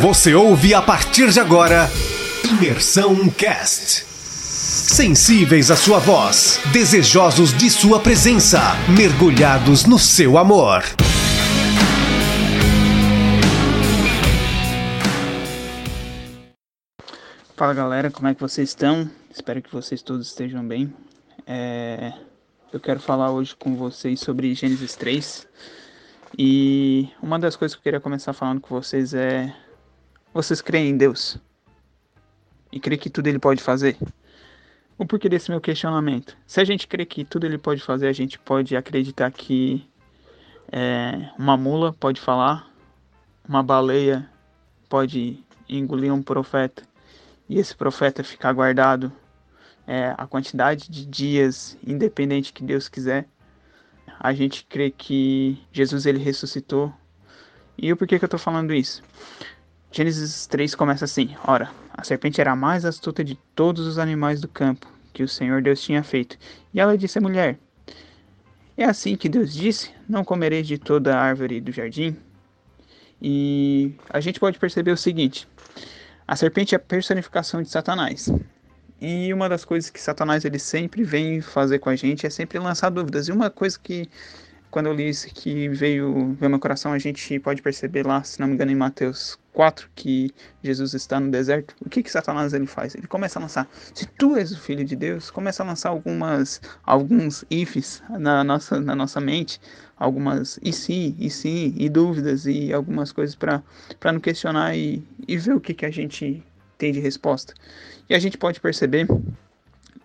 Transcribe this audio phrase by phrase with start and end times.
[0.00, 1.88] Você ouve a partir de agora
[2.44, 4.04] Imersão Cast.
[4.04, 8.60] Sensíveis à sua voz, desejosos de sua presença,
[8.94, 10.82] mergulhados no seu amor.
[17.56, 19.10] Fala galera, como é que vocês estão?
[19.30, 20.92] Espero que vocês todos estejam bem.
[21.46, 22.12] É...
[22.70, 25.48] Eu quero falar hoje com vocês sobre Gênesis 3.
[26.38, 29.54] E uma das coisas que eu queria começar falando com vocês é:
[30.36, 31.38] vocês creem em Deus?
[32.70, 33.96] E creem que tudo ele pode fazer?
[34.98, 36.36] O porquê desse meu questionamento?
[36.46, 39.88] Se a gente crê que tudo ele pode fazer, a gente pode acreditar que
[40.70, 42.70] é, uma mula pode falar,
[43.48, 44.28] uma baleia
[44.90, 46.82] pode engolir um profeta
[47.48, 49.10] e esse profeta ficar guardado
[49.86, 53.26] é, a quantidade de dias, independente que Deus quiser.
[54.20, 56.92] A gente crê que Jesus ele ressuscitou.
[57.78, 59.02] E o porquê que eu estou falando isso?
[59.90, 64.40] Gênesis 3 começa assim: Ora, a serpente era a mais astuta de todos os animais
[64.40, 66.36] do campo que o Senhor Deus tinha feito.
[66.74, 67.58] E ela disse à mulher:
[68.76, 72.16] É assim que Deus disse: Não comereis de toda a árvore do jardim?
[73.20, 75.48] E a gente pode perceber o seguinte:
[76.28, 78.30] a serpente é a personificação de Satanás.
[79.00, 82.58] E uma das coisas que Satanás ele sempre vem fazer com a gente é sempre
[82.58, 83.28] lançar dúvidas.
[83.28, 84.08] E uma coisa que
[84.76, 88.38] quando eu li isso que veio ver meu coração, a gente pode perceber lá, se
[88.38, 90.30] não me engano, em Mateus 4, que
[90.62, 91.74] Jesus está no deserto.
[91.80, 92.94] O que que Satanás ele faz?
[92.94, 96.60] Ele começa a lançar, se tu és o filho de Deus, começa a lançar algumas
[96.84, 99.58] alguns ifs na nossa na nossa mente,
[99.96, 103.62] algumas e se, e se, e dúvidas e algumas coisas para
[103.98, 106.44] para não questionar e, e ver o que que a gente
[106.76, 107.54] tem de resposta.
[108.10, 109.08] E a gente pode perceber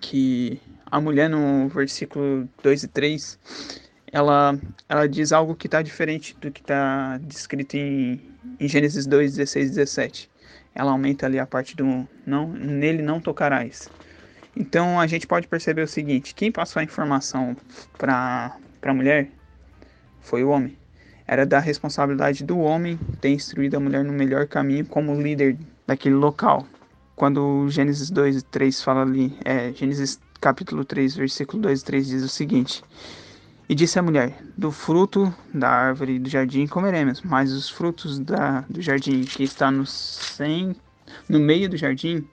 [0.00, 6.36] que a mulher no versículo 2 e 3 ela, ela diz algo que está diferente
[6.38, 8.20] do que está descrito em,
[8.60, 10.30] em Gênesis 2, 16 e 17.
[10.74, 13.88] Ela aumenta ali a parte do não, nele não tocarás.
[14.54, 17.56] Então a gente pode perceber o seguinte: quem passou a informação
[17.96, 19.28] para a mulher
[20.20, 20.76] foi o homem.
[21.26, 25.56] Era da responsabilidade do homem ter instruído a mulher no melhor caminho como líder
[25.86, 26.66] daquele local.
[27.16, 32.06] Quando Gênesis 2 e 3 fala ali, é, Gênesis capítulo 3, versículo 2 e 3
[32.08, 32.82] diz o seguinte:
[33.68, 38.60] e disse a mulher: Do fruto da árvore do jardim comeremos, mas os frutos da,
[38.68, 40.74] do jardim que está no, sem,
[41.28, 42.26] no meio do jardim,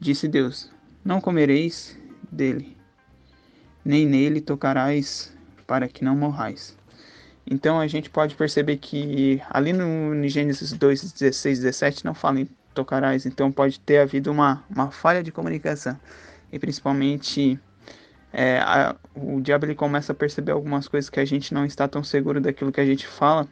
[0.00, 0.70] disse Deus:
[1.04, 1.98] Não comereis
[2.30, 2.76] dele,
[3.84, 5.32] nem nele tocarás,
[5.66, 6.76] para que não morrais.
[7.48, 12.40] Então a gente pode perceber que ali no, no Gênesis 2, 16, 17 não fala
[12.40, 15.98] em tocarás, então pode ter havido uma, uma falha de comunicação.
[16.52, 17.58] E principalmente
[18.38, 21.88] é, a, o diabo ele começa a perceber algumas coisas que a gente não está
[21.88, 23.48] tão seguro daquilo que a gente fala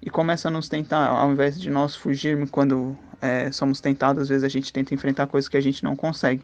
[0.00, 4.28] e começa a nos tentar, ao invés de nós fugirmos quando é, somos tentados, às
[4.30, 6.42] vezes a gente tenta enfrentar coisas que a gente não consegue.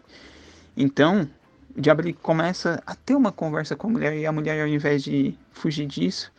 [0.77, 1.27] Então,
[1.75, 4.69] o diabo ele começa a ter uma conversa com a mulher e a mulher, ao
[4.69, 6.31] invés de fugir disso,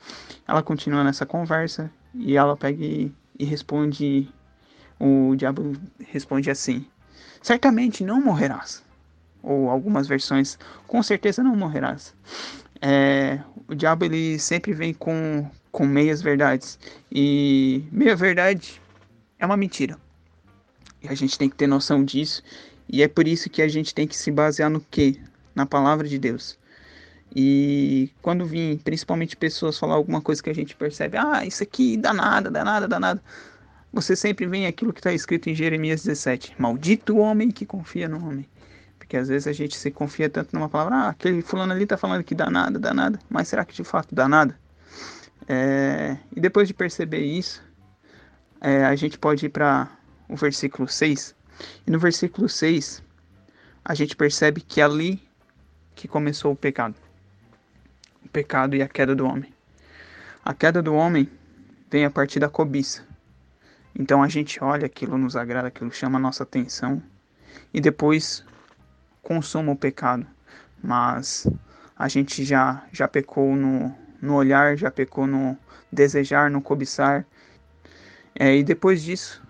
[0.47, 4.29] ela continua nessa conversa e ela pega e, e responde.
[4.99, 5.73] O diabo
[6.11, 6.85] responde assim:
[7.41, 8.85] Certamente não morrerás
[9.42, 12.14] ou algumas versões, com certeza não morrerás.
[12.81, 16.78] É, o diabo ele sempre vem com, com meias verdades
[17.12, 18.81] e meia verdade
[19.40, 19.97] é uma mentira.
[21.02, 22.44] E a gente tem que ter noção disso
[22.90, 25.20] e é por isso que a gente tem que se basear no que?
[25.53, 26.58] Na palavra de Deus.
[27.36, 31.97] E quando vim, principalmente pessoas falar alguma coisa que a gente percebe, ah, isso aqui
[31.97, 33.22] dá nada, dá nada, dá nada.
[33.92, 38.08] Você sempre vem aquilo que está escrito em Jeremias 17: Maldito o homem que confia
[38.08, 38.47] no homem.
[39.07, 41.95] Porque às vezes a gente se confia tanto numa palavra, ah, aquele fulano ali tá
[41.95, 44.59] falando que dá nada, dá nada, mas será que de fato dá nada?
[45.47, 47.63] É, e depois de perceber isso,
[48.59, 49.90] é, a gente pode ir para
[50.28, 51.34] o versículo 6.
[51.88, 53.01] E no versículo 6,
[53.85, 55.25] a gente percebe que é ali
[55.96, 56.96] que começou o pecado.
[58.25, 59.53] O pecado e a queda do homem.
[60.44, 61.29] A queda do homem
[61.90, 63.07] vem a partir da cobiça.
[63.97, 67.02] Então a gente olha aquilo, nos agrada, aquilo chama a nossa atenção.
[67.73, 68.46] E depois
[69.28, 70.26] consuma o pecado,
[70.82, 71.46] mas
[71.97, 75.58] a gente já, já pecou no, no olhar, já pecou no
[75.91, 77.26] desejar, no cobiçar.
[78.34, 79.44] É, e depois disso,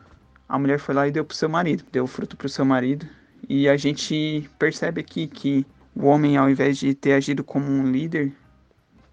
[0.49, 2.65] a mulher foi lá e deu para o seu marido, deu fruto para o seu
[2.65, 3.07] marido.
[3.47, 5.63] E a gente percebe aqui que
[5.95, 8.33] o homem, ao invés de ter agido como um líder,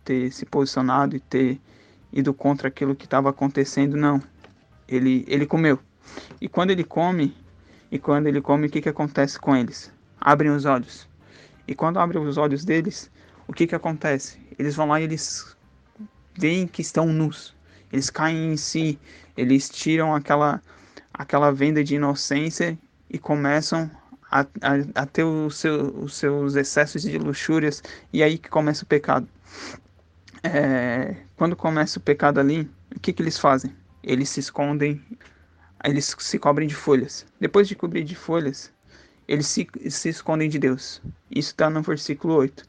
[0.03, 1.61] ter se posicionado e ter
[2.11, 4.19] ido contra aquilo que estava acontecendo, não.
[4.89, 5.79] Ele, ele comeu.
[6.41, 7.37] E quando ele come,
[7.93, 9.93] e quando ele come, o que, que acontece com eles?
[10.25, 11.07] Abrem os olhos.
[11.69, 13.11] E quando abrem os olhos deles,
[13.47, 14.39] o que que acontece?
[14.59, 15.55] Eles vão lá e eles
[16.35, 17.55] veem que estão nus.
[17.93, 18.99] Eles caem em si,
[19.37, 20.63] eles tiram aquela
[21.13, 22.77] aquela venda de inocência
[23.09, 23.89] e começam
[24.29, 27.81] a, a, a ter o seu, os seus excessos de luxúrias
[28.13, 29.29] e aí que começa o pecado.
[30.43, 33.73] É, quando começa o pecado ali, o que, que eles fazem?
[34.03, 35.01] Eles se escondem,
[35.85, 37.25] eles se cobrem de folhas.
[37.41, 38.73] Depois de cobrir de folhas,
[39.27, 41.01] eles se, se escondem de Deus.
[41.31, 42.65] Isso está no versículo 8.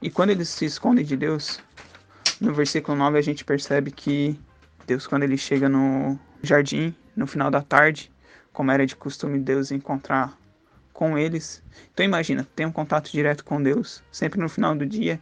[0.00, 1.60] E quando eles se escondem de Deus,
[2.40, 4.38] no versículo 9 a gente percebe que
[4.86, 8.10] Deus, quando ele chega no jardim, no final da tarde,
[8.52, 10.36] como era de costume Deus encontrar
[10.92, 11.62] com eles.
[11.92, 15.20] Então imagina, tem um contato direto com Deus, sempre no final do dia.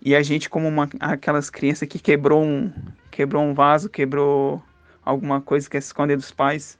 [0.00, 2.72] E a gente como uma, aquelas crianças que quebrou um,
[3.10, 4.62] quebrou um vaso, quebrou
[5.04, 6.78] alguma coisa que é se esconder dos pais,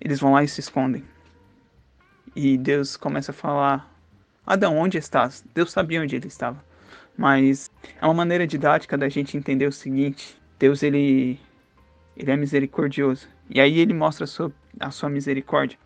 [0.00, 1.04] eles vão lá e se escondem.
[2.36, 3.90] E Deus começa a falar:
[4.46, 5.42] Adão, onde estás?
[5.54, 6.62] Deus sabia onde ele estava.
[7.16, 11.40] Mas é uma maneira didática da gente entender o seguinte: Deus ele,
[12.14, 13.26] ele é misericordioso.
[13.48, 15.78] E aí ele mostra a sua, a sua misericórdia.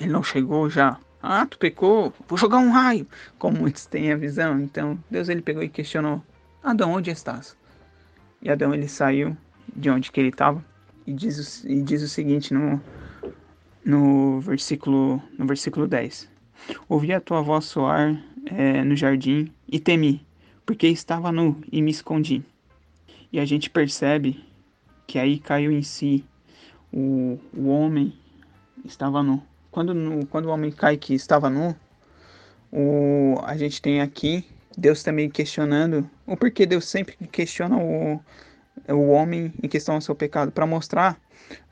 [0.00, 0.98] Ele não chegou já.
[1.22, 3.06] Ah, tu pecou, vou jogar um raio.
[3.38, 4.58] Como muitos têm a visão.
[4.60, 6.24] Então Deus ele pegou e questionou:
[6.62, 7.54] Adão, onde estás?
[8.40, 9.36] E Adão ele saiu
[9.76, 10.64] de onde que ele estava
[11.06, 12.80] e diz, e diz o seguinte no,
[13.88, 16.28] no versículo no versículo 10.
[16.90, 20.26] Ouvi a tua voz soar é, no jardim e temi,
[20.66, 22.44] porque estava nu e me escondi.
[23.32, 24.44] E a gente percebe
[25.06, 26.22] que aí caiu em si
[26.92, 28.12] o, o homem
[28.84, 29.42] estava nu.
[29.70, 31.74] Quando, no, quando o homem cai que estava nu,
[32.70, 34.44] o, a gente tem aqui
[34.76, 38.20] Deus também questionando o porquê Deus sempre questiona o,
[38.86, 41.18] o homem em questão ao seu pecado, para mostrar,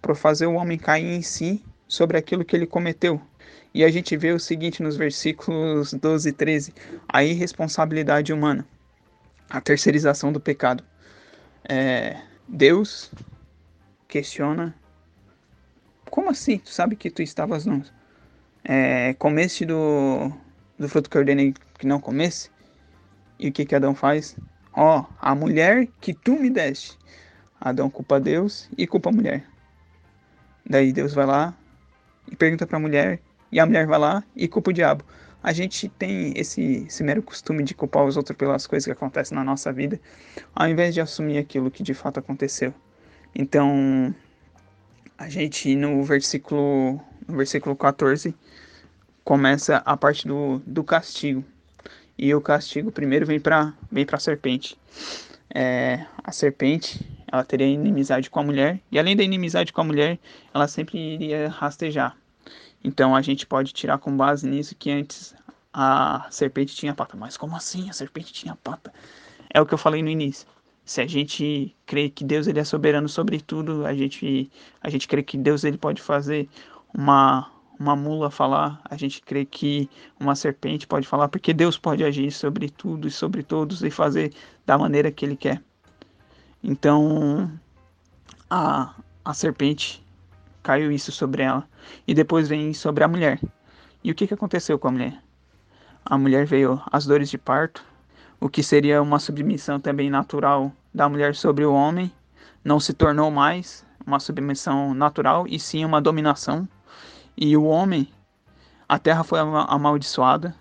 [0.00, 3.20] para fazer o homem cair em si sobre aquilo que ele cometeu.
[3.72, 6.74] E a gente vê o seguinte nos versículos 12 e 13:
[7.08, 8.66] a irresponsabilidade humana,
[9.50, 10.82] a terceirização do pecado.
[11.68, 13.10] É, Deus
[14.08, 14.74] questiona:
[16.10, 16.58] como assim?
[16.58, 17.82] Tu sabe que tu estavas nu?
[18.64, 20.32] É, comeste do,
[20.78, 22.50] do fruto que ordenei que não comesse?
[23.38, 24.36] E o que, que Adão faz?
[24.72, 26.98] Ó, oh, a mulher que tu me deste.
[27.60, 29.44] Adão culpa Deus e culpa a mulher.
[30.68, 31.54] Daí Deus vai lá
[32.30, 33.20] e pergunta para a mulher
[33.50, 35.04] e a mulher vai lá e culpa o diabo.
[35.42, 39.36] A gente tem esse, esse mero costume de culpar os outros pelas coisas que acontecem
[39.36, 40.00] na nossa vida,
[40.54, 42.74] ao invés de assumir aquilo que de fato aconteceu.
[43.34, 44.14] Então,
[45.16, 48.34] a gente no versículo, no versículo 14
[49.22, 51.44] começa a parte do, do castigo.
[52.18, 54.78] E o castigo primeiro vem para vem a serpente.
[55.54, 59.84] É, a serpente ela teria inimizade com a mulher, e além da inimizade com a
[59.84, 60.18] mulher,
[60.54, 62.16] ela sempre iria rastejar.
[62.82, 65.34] Então a gente pode tirar com base nisso que antes
[65.72, 67.16] a serpente tinha pata.
[67.16, 68.92] Mas como assim a serpente tinha pata?
[69.52, 70.46] É o que eu falei no início.
[70.84, 74.50] Se a gente crê que Deus ele é soberano sobre tudo, a gente
[74.80, 76.48] a gente crê que Deus ele pode fazer
[76.94, 82.02] uma uma mula falar, a gente crê que uma serpente pode falar, porque Deus pode
[82.02, 84.32] agir sobre tudo e sobre todos e fazer
[84.64, 85.62] da maneira que ele quer.
[86.66, 87.50] Então
[88.50, 88.94] a
[89.26, 90.06] a serpente
[90.62, 91.68] caiu isso sobre ela.
[92.06, 93.40] E depois vem sobre a mulher.
[94.04, 95.20] E o que, que aconteceu com a mulher?
[96.04, 97.84] A mulher veio as dores de parto,
[98.40, 102.12] o que seria uma submissão também natural da mulher sobre o homem,
[102.64, 106.68] não se tornou mais uma submissão natural, e sim uma dominação.
[107.36, 108.08] E o homem,
[108.88, 110.54] a terra foi amaldiçoada,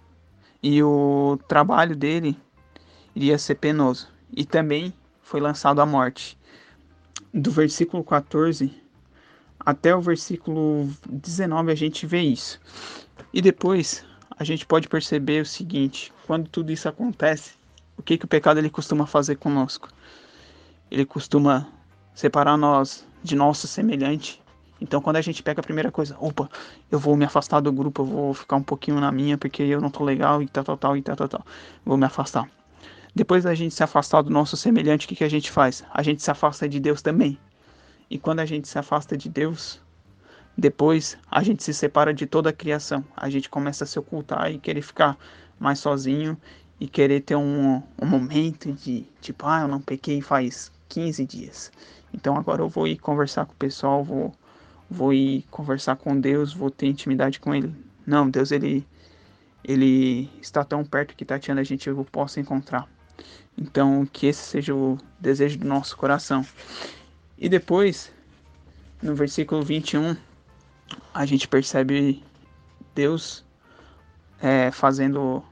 [0.63, 2.35] e o trabalho dele
[3.15, 4.07] iria ser penoso.
[4.35, 4.91] E também
[5.25, 6.37] foi lançado à morte.
[7.33, 8.71] Do versículo 14
[9.59, 12.61] até o versículo 19 a gente vê isso.
[13.33, 14.05] E depois
[14.37, 17.53] a gente pode perceber o seguinte: quando tudo isso acontece,
[17.97, 19.89] o que, que o pecado ele costuma fazer conosco?
[20.91, 21.67] Ele costuma
[22.13, 24.41] separar nós de nosso semelhante.
[24.79, 26.49] Então, quando a gente pega a primeira coisa, opa,
[26.91, 29.81] eu vou me afastar do grupo, eu vou ficar um pouquinho na minha porque eu
[29.81, 31.45] não tô legal e tal, tal, tal, e tal, tal, tal.
[31.83, 32.47] Vou me afastar.
[33.15, 35.85] Depois da gente se afastar do nosso semelhante, o que, que a gente faz?
[35.89, 37.39] A gente se afasta de Deus também.
[38.09, 39.79] E quando a gente se afasta de Deus,
[40.57, 43.05] depois a gente se separa de toda a criação.
[43.15, 45.17] A gente começa a se ocultar e querer ficar
[45.57, 46.37] mais sozinho
[46.77, 51.71] e querer ter um, um momento de tipo, ah, eu não pequei faz 15 dias.
[52.13, 54.33] Então agora eu vou ir conversar com o pessoal, vou,
[54.89, 57.73] vou ir conversar com Deus, vou ter intimidade com Ele.
[58.05, 58.85] Não, Deus ele,
[59.63, 62.93] ele está tão perto que tateando a gente eu posso encontrar.
[63.57, 66.45] Então que esse seja o desejo do nosso coração.
[67.37, 68.11] E depois,
[69.01, 70.15] no versículo 21,
[71.13, 72.23] a gente percebe
[72.93, 73.45] Deus
[74.41, 75.43] é, fazendo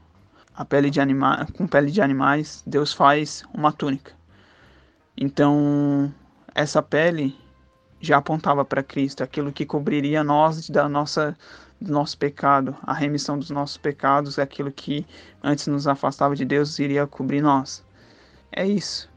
[0.54, 4.12] a pele de anima com pele de animais, Deus faz uma túnica.
[5.16, 6.12] Então,
[6.54, 7.36] essa pele
[8.06, 11.36] já apontava para Cristo, aquilo que cobriria nós da nossa
[11.80, 15.06] do nosso pecado, a remissão dos nossos pecados, aquilo que
[15.42, 17.84] antes nos afastava de Deus iria cobrir nós.
[18.52, 19.10] É isso.